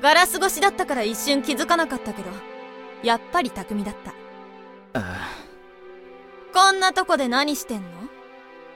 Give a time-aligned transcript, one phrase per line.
[0.00, 2.30] ガラス越しだったから一瞬気づかなかったけど、
[3.02, 3.94] やっぱり匠だっ
[4.92, 5.00] た。
[5.00, 5.28] あ
[6.52, 7.88] こんなとこで何してんの？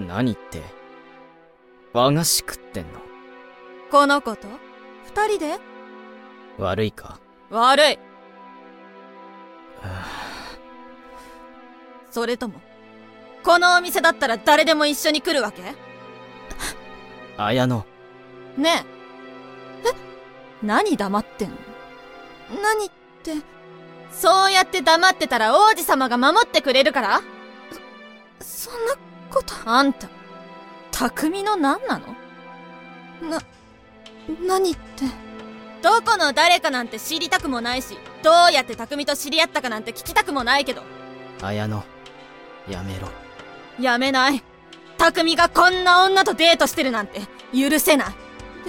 [0.00, 0.62] あ何って
[1.92, 3.00] 和菓子食ってんの？
[3.90, 4.46] この子と？
[5.04, 5.58] 二人で？
[6.58, 7.18] 悪いか？
[7.50, 7.98] 悪い。
[9.82, 10.06] あ。
[12.10, 12.60] それとも、
[13.42, 15.62] このお店だったら誰でも一緒に来るわけ？
[17.38, 17.84] あ綾乃。
[18.56, 18.95] ねえ。
[20.62, 21.56] え何黙ってんの？
[22.62, 22.90] 何っ
[23.22, 23.34] て？
[24.10, 27.20] そうやって黙ってたら王子様が守ってくれるから？
[28.40, 28.94] そ、そんな
[29.30, 29.54] こと。
[29.64, 30.08] あんた、
[30.90, 32.06] 匠の何なの？
[33.28, 33.40] な、
[34.46, 35.04] 何って？
[35.82, 40.82] どこの誰かなんて知りたくもないし、どうやって匠と知り合ったかなんて聞きたくもないけど、
[41.42, 41.82] 綾乃
[42.68, 43.08] やめろ
[43.78, 44.42] やめない。
[44.98, 47.20] 匠がこんな女とデートしてるなんて
[47.52, 48.08] 許せない。
[48.08, 48.14] で、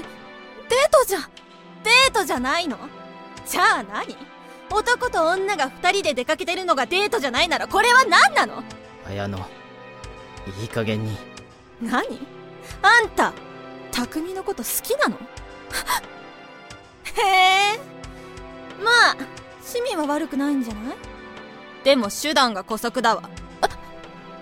[0.01, 2.77] デートじゃ、デートじゃないの？
[3.45, 4.15] じゃあ何？
[4.69, 8.63] 男と女が二人で出かけてるのがデートじゃないならこれは何なの？
[9.07, 9.41] 綾乃
[10.61, 11.17] いい加減に。
[11.81, 12.19] 何？
[12.81, 13.33] あんた、
[13.91, 15.15] 匠のこと好きなの？
[15.15, 15.19] へ
[17.75, 17.79] え。
[18.83, 19.15] まあ、
[19.61, 20.95] 趣味は悪くないんじゃない？
[21.83, 23.29] でも手段が姑息だわ。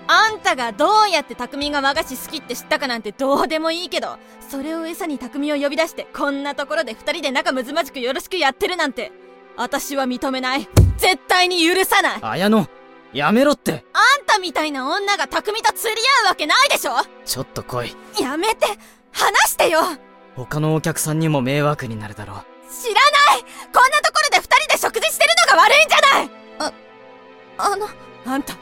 [0.08, 4.18] ああんたがどうやって匠が和菓子好きって知ったかなんてどうでもいいけど、
[4.50, 9.12] それを餌に匠を呼び出してこんなところで二人で仲睦まじくよろしくやってるなんて、
[9.58, 10.68] 私は認めない。
[10.98, 12.20] 絶対に許さない。
[12.22, 12.68] 綾乃
[13.14, 13.86] やめろって。
[13.94, 16.92] あんたみたいな女が匠と釣り合うわけないでしょ。
[17.24, 17.96] ちょっと来い。
[18.22, 18.68] やめて。
[19.12, 19.80] 話してよ。
[20.36, 22.38] 他のお客さんにも迷惑になるだろう。
[22.70, 23.42] 知らない。
[23.42, 23.48] こ
[23.88, 26.30] んなところで二人で食事してるのが悪いんじゃない。
[26.60, 26.74] あ、
[27.58, 27.88] あの、
[28.26, 28.58] あんた、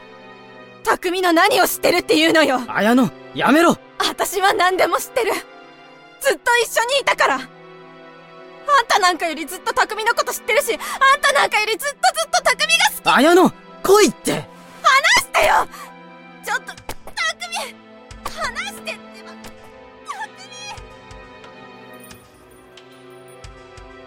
[0.84, 2.60] 匠の何を知ってるっていうのよ。
[2.68, 3.76] 綾乃やめろ。
[3.98, 5.32] 私は何でも知ってる。
[5.32, 7.34] ずっと一緒にいたから。
[7.36, 12.66] あんたなんかよりずっと匠のこと知ってるし、あんたなんかよりずっとずっと匠
[13.04, 14.54] が好綾乃来いって。
[15.16, 15.66] きしてよ。
[16.44, 16.74] ちょっと、匠
[18.24, 19.32] 話してってば、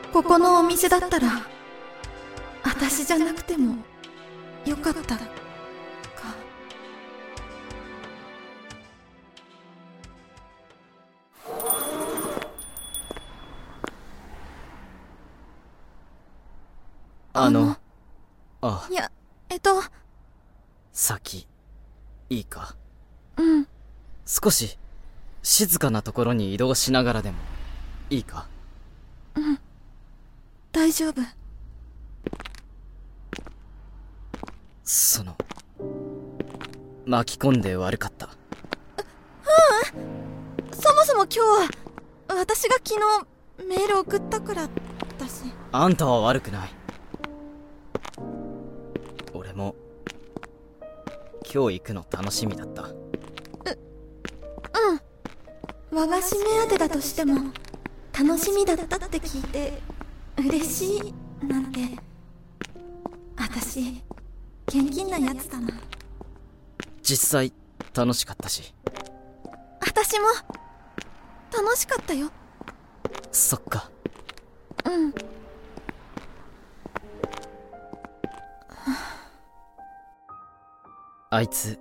[0.06, 0.14] 匠。
[0.14, 1.28] ここのお店だったら、
[2.64, 3.76] 私じゃなくても、
[4.66, 5.18] よかった
[17.48, 17.78] あの
[18.62, 19.10] あいや、
[19.48, 19.82] えっと、
[20.92, 21.48] 先
[22.30, 22.76] いいか？
[23.38, 23.68] うん。
[24.26, 24.78] 少し
[25.44, 27.38] 静かなところに移動しながらでも
[28.10, 28.50] いいか？
[30.74, 31.22] 大丈夫。
[34.84, 35.38] その
[37.06, 38.30] 巻き込んで悪かった
[40.74, 41.70] そもそも今日は、
[42.36, 44.68] 私が昨日、メール送ったから
[45.18, 45.44] だし。
[45.72, 46.77] あんたは悪くない俺
[49.58, 49.76] も
[51.54, 52.94] 今日行くの楽しみだった
[55.98, 57.52] 和菓子目当てだとしても、
[58.14, 59.82] 楽しみだったって聞いて、
[60.38, 61.14] 嬉しい、
[61.44, 61.80] なんて。
[63.36, 64.04] 私、
[64.68, 65.70] 現金なやつだな。
[67.02, 67.52] 実際
[67.96, 68.76] 楽しかったし
[69.82, 70.28] 私も、
[71.52, 72.30] 楽しかったよ。
[73.32, 73.90] そっか
[74.86, 75.14] うん。
[81.30, 81.80] あいつ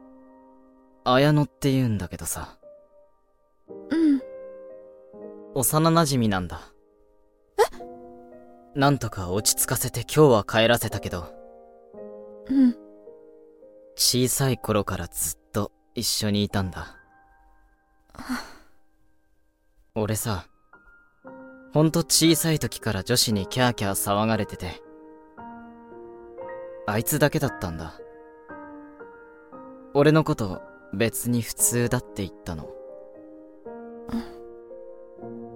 [1.04, 2.58] 綾乃って言うんだけどさ。
[3.68, 4.20] うん。
[5.54, 6.60] 幼馴染なんだ。
[7.58, 8.78] え？
[8.78, 11.32] なんとか落ち着かせて今日は帰らせたけど。
[12.48, 12.74] うん。
[13.94, 16.96] 小さい頃からずっと一緒にいたんだ。
[19.94, 20.46] 俺さ
[21.72, 24.82] ほんと小さい時から女子にキャーキャー騒がれてて
[26.86, 27.94] あいつだけだったんだ
[29.98, 30.60] 俺のこと
[30.92, 32.68] 別に普通だって言ったの。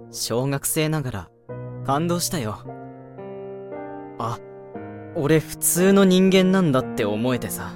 [0.09, 1.29] 小学生ながら
[1.85, 2.57] 感動したよ。
[4.17, 4.39] あ
[5.15, 7.73] 俺普通の人間なんだって思えてさ。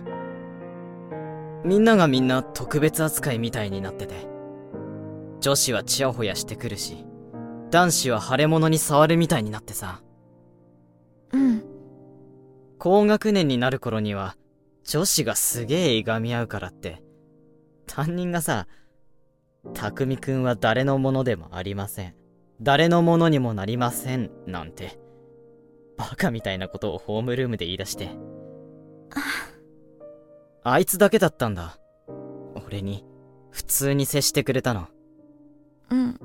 [1.63, 4.27] みんながみんな特別扱いみたいになってて。
[5.41, 7.05] 女子はチヤホヤしてくるし
[7.69, 10.01] 男子は腫れ物に触るみたいになってさ。
[11.31, 11.63] うん。
[12.79, 14.35] 高学年になる頃には
[14.85, 17.01] 女子がすげえいがみ合うからって。
[17.87, 18.67] 担任がさ
[19.73, 22.15] 匠くんは誰のものでもありません。
[22.61, 24.99] 誰のものにもなりませんなんて。
[25.97, 28.11] バカみたいなことをホームルームで言い出して。
[30.63, 30.79] あ。
[30.79, 31.79] いつだけだったんだ。
[32.65, 33.03] 俺に
[33.49, 34.87] 普通に接してくれたの。
[35.89, 36.19] うん。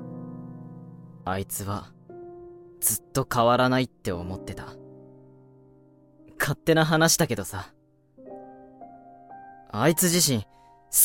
[1.25, 1.91] あいつは
[2.79, 4.75] ずっと変わらないって思ってた。
[6.39, 7.73] 勝手な話だけどさ。
[9.71, 10.47] あいつ自身、好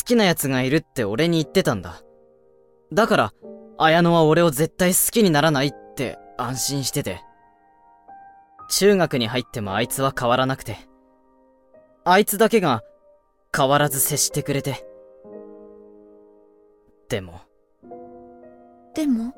[0.05, 2.01] きな奴がいるって俺に言ってたんだ。
[2.91, 3.33] だから、
[3.77, 7.21] 綾乃は俺を絶対好きにならないって安心してて。
[8.69, 10.77] 中学に入ってもあいつは変わらなくて。
[12.03, 12.83] あいつだけが
[13.55, 14.85] 変わらず接してくれて。
[17.07, 17.41] でも。
[18.93, 19.33] でも？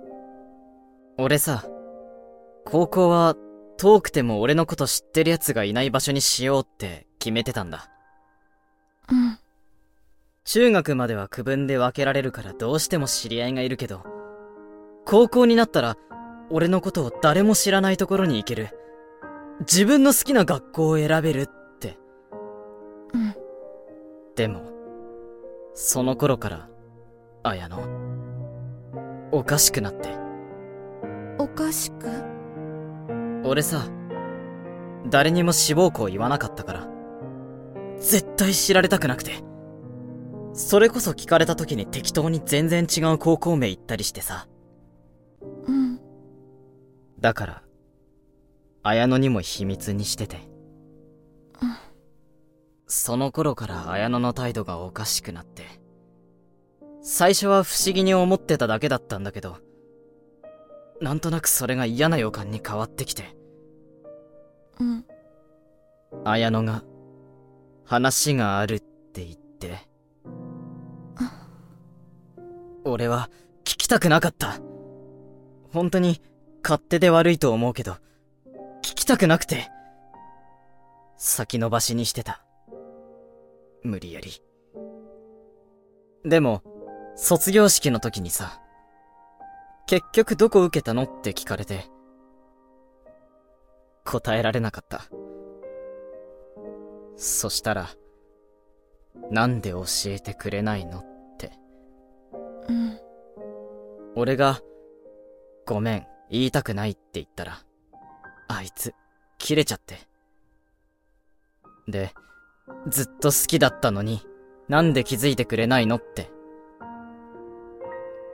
[1.17, 1.65] 俺さ、
[2.65, 3.35] 高校は
[3.77, 7.89] 遠くても俺のこと知ってる奴がいない場所にしようって決めてたんだ。
[9.11, 9.38] うん。
[10.45, 14.03] 中学までは区分で分けられるからどうしても知り合いがいるけど、
[15.06, 15.97] 高校になったら
[16.50, 18.69] 俺のことを誰も知らないところに行ける。
[19.61, 21.97] 自分の好きな学校を選べるって。
[23.13, 23.35] うん。
[24.35, 24.61] でも、
[25.73, 26.69] その頃から、
[27.44, 27.83] 綾乃、
[29.31, 30.17] おかしくなって。
[31.38, 32.07] おかしく？
[33.44, 33.85] 俺さ、
[35.09, 36.88] 誰にも志望校言わなかったから、
[37.99, 39.43] 絶対知られたくなくて。
[40.53, 44.47] それこそ聞かれた時に適当に全然違う高校名言ったりしてさ。
[45.67, 45.99] うん。
[47.19, 47.63] だから、
[48.83, 50.37] 綾乃にも秘密にしてて。
[51.61, 51.75] うん。
[52.87, 55.63] その頃から綾乃の態度がおかしくなって。
[57.01, 59.57] 最初は不思議に思ってただけだったんだけど、
[61.01, 63.35] なんとなくそれが嫌な予感に変わってきて。
[64.79, 65.05] うん。
[66.25, 66.83] 綾乃が、
[67.89, 69.80] 話があるって言って。
[72.86, 73.31] 俺は、
[73.63, 74.59] 聞きたくなかった。
[75.74, 76.21] 本当に、
[76.62, 77.94] 勝手で悪いと思うけど、
[78.83, 79.71] 聞きたくなくて、
[81.18, 82.45] 先延ばしにしてた。
[83.81, 84.39] 無理やり。
[86.24, 86.62] でも、
[87.15, 88.62] 卒業式の時にさ、
[89.88, 91.85] 結局どこ受けたのって聞かれて、
[94.06, 95.06] 答えられなかった。
[97.21, 97.89] そしたら、
[99.30, 101.06] なんで教えてくれないのっ
[101.38, 101.51] て。
[102.69, 102.98] うん。
[104.16, 104.62] 俺が、
[105.68, 107.60] ごめん、言いたくないって言ったら、
[108.48, 108.95] あいつ、
[109.38, 109.98] 切れちゃって。
[111.89, 112.13] で、
[112.88, 114.21] ずっと好きだったのに、
[114.69, 116.31] なんで気づいてくれないのって。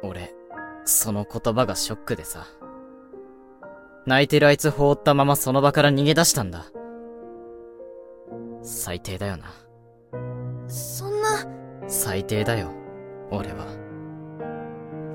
[0.03, 0.31] 俺、
[0.83, 2.45] その言葉がショックでさ。
[4.05, 6.67] 泣いてるあいつ放ったままその場から逃げ出したんだ。
[8.65, 9.45] 最低だよな。
[10.67, 11.45] そんな。
[11.87, 12.71] 最低だよ、
[13.29, 13.67] 俺は。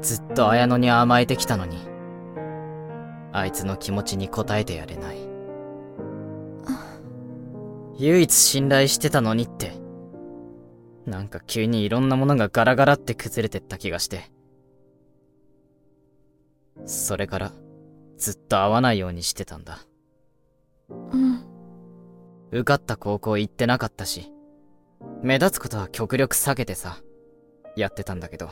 [0.01, 1.77] ずっと綾乃に甘えてきたのに、
[3.33, 5.19] あいつの気持ちに応えてやれない。
[7.99, 9.73] 唯一信頼してたのにって、
[11.05, 14.31] なんか急にいろんなものがガラガラって崩れてった気がして。
[16.87, 17.53] それから、
[18.17, 19.81] ずっと会わないようにしてたんだ。
[20.89, 21.50] うん。
[22.53, 24.33] 受かった高校行ってなかったし、
[25.23, 26.99] 目立つことは極力避けてさ、
[27.77, 28.51] やってたんだけど。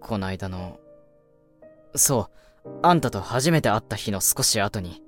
[0.00, 0.78] こないだの、
[1.94, 2.30] そ
[2.64, 5.02] う、あんたと初めて会った日の少し後に、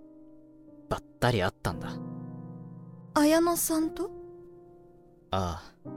[0.89, 1.89] ばったり会ったんだ。
[3.15, 4.11] 綾乃さんと？
[5.31, 5.91] ああ。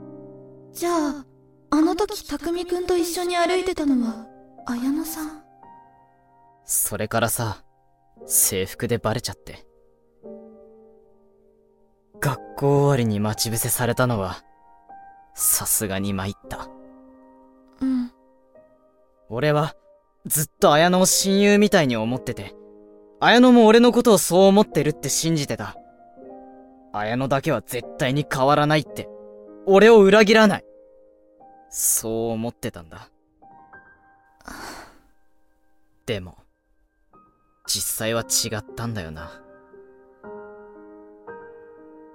[0.72, 1.26] じゃあ、
[1.70, 4.26] あの時匠くんと一緒に歩いてたのは、
[4.66, 5.42] 綾乃さん？
[6.64, 7.64] それからさ、
[8.26, 9.67] 制服でバレちゃって。
[12.20, 14.42] 学校終わりに待ち伏せされたのは、
[15.34, 16.68] さすがに参った。
[17.80, 18.12] うん。
[19.28, 19.74] 俺は、
[20.26, 22.54] ずっと綾乃を親友みたいに思ってて、
[23.20, 25.76] 綾乃も俺のことをそう思ってるって信じてた。
[26.92, 29.08] 綾乃だけは絶対に変わらないって、
[29.66, 30.64] 俺を裏切らない。
[31.70, 33.10] そう思ってたんだ。
[36.06, 36.38] でも、
[37.66, 39.42] 実際は違ったんだよな。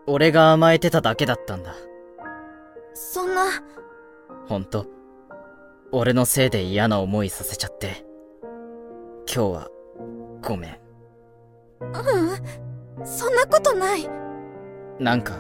[0.06, 1.76] 俺が甘えてただけだったんだ。
[2.94, 3.46] そんな。
[4.48, 4.86] ほんと、
[5.92, 8.06] 俺のせいで嫌な思いさせちゃって。
[9.34, 9.68] 今日は、
[10.42, 10.72] ごめん。
[10.72, 11.86] う
[13.00, 14.10] うん、そんなことない。
[15.00, 15.36] なんか、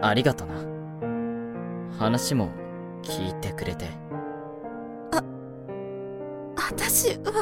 [0.00, 0.54] ありがとな。
[1.98, 2.50] 話も
[3.02, 3.86] 聞いてくれて。
[5.12, 5.22] あ、
[6.56, 7.32] 私は。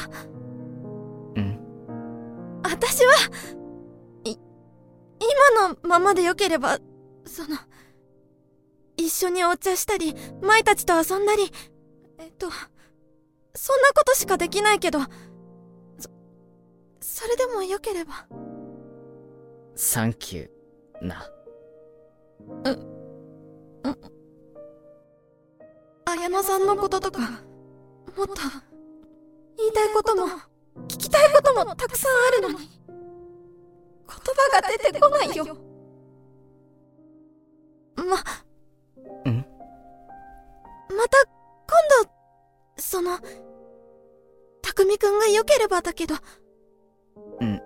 [1.37, 1.61] うん
[2.64, 3.12] 私は、
[5.69, 6.79] のままでよければ、
[7.25, 7.57] その、
[8.97, 11.50] 一緒にお茶したり、舞たちと遊んだり、
[12.19, 12.50] えっと、
[13.55, 15.07] そんなことしかできないけど、そ、
[17.00, 18.26] それでもよければ。
[19.75, 21.25] サンキュー、な。
[22.64, 22.90] う、う、
[26.05, 27.21] 綾乃さんのこととか、
[28.17, 28.35] もっと、
[29.57, 30.26] 言いたいことも、
[30.88, 32.11] 聞きたいこともたくさん
[32.43, 32.80] あるのに、言
[34.35, 35.45] 葉が出てこないよ。
[37.97, 38.03] ま、
[39.31, 39.45] ん？
[40.97, 41.35] また、今
[42.05, 42.11] 度、
[42.77, 43.19] その、
[44.63, 46.15] たくみくんが良ければだけど、
[47.41, 47.63] うんみんなで、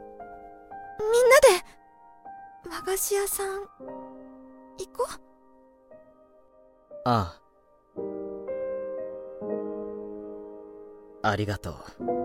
[2.71, 3.69] 和菓子屋さん、行
[4.93, 5.13] こう。
[7.05, 7.39] あ
[11.23, 11.31] あ。
[11.31, 12.24] ありがとう。